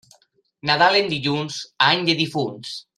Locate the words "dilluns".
1.13-1.61